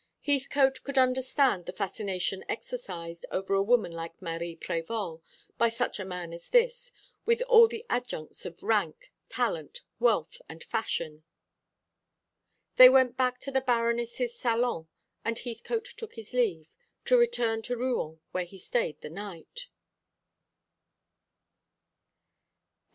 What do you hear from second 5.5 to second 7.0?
by such a man as this,